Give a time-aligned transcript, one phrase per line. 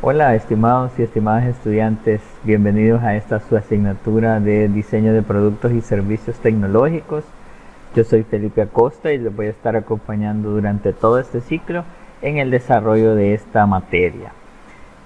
[0.00, 5.80] Hola estimados y estimadas estudiantes, bienvenidos a esta su asignatura de diseño de productos y
[5.80, 7.24] servicios tecnológicos.
[7.96, 11.82] Yo soy Felipe Acosta y les voy a estar acompañando durante todo este ciclo
[12.22, 14.30] en el desarrollo de esta materia.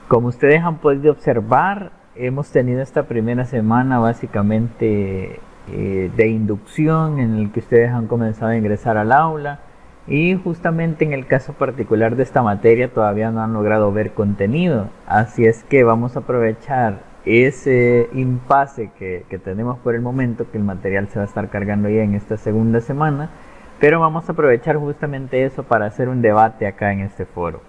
[0.08, 5.40] Como ustedes han podido observar, hemos tenido esta primera semana básicamente
[5.72, 9.58] eh, de inducción en el que ustedes han comenzado a ingresar al aula
[10.06, 14.88] y justamente en el caso particular de esta materia todavía no han logrado ver contenido,
[15.06, 20.58] así es que vamos a aprovechar ese impasse que, que, tenemos por el momento, que
[20.58, 23.30] el material se va a estar cargando ya en esta segunda semana,
[23.78, 27.60] pero vamos a aprovechar justamente eso para hacer un debate acá en este foro.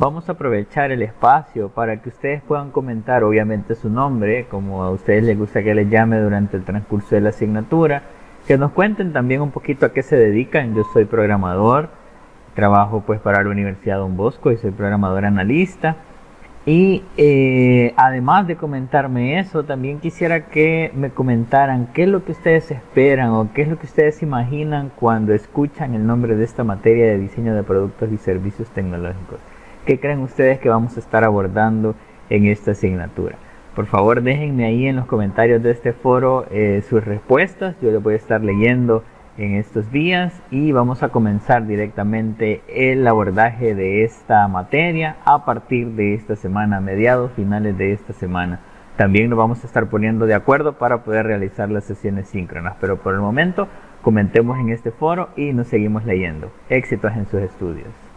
[0.00, 4.90] Vamos a aprovechar el espacio para que ustedes puedan comentar obviamente su nombre, como a
[4.90, 8.02] ustedes les gusta que les llame durante el transcurso de la asignatura,
[8.48, 10.74] que nos cuenten también un poquito a qué se dedican.
[10.74, 11.90] Yo soy programador,
[12.54, 15.96] trabajo pues para la Universidad Don Bosco y soy programador analista.
[16.64, 22.32] Y eh, además de comentarme eso, también quisiera que me comentaran qué es lo que
[22.32, 26.64] ustedes esperan o qué es lo que ustedes imaginan cuando escuchan el nombre de esta
[26.64, 29.40] materia de diseño de productos y servicios tecnológicos.
[29.84, 31.94] ¿Qué creen ustedes que vamos a estar abordando
[32.30, 33.36] en esta asignatura?
[33.78, 37.76] Por favor, déjenme ahí en los comentarios de este foro eh, sus respuestas.
[37.80, 39.04] Yo les voy a estar leyendo
[39.36, 45.90] en estos días y vamos a comenzar directamente el abordaje de esta materia a partir
[45.90, 48.58] de esta semana, mediados, finales de esta semana.
[48.96, 52.96] También nos vamos a estar poniendo de acuerdo para poder realizar las sesiones síncronas, pero
[52.96, 53.68] por el momento
[54.02, 56.50] comentemos en este foro y nos seguimos leyendo.
[56.68, 58.07] Éxitos en sus estudios.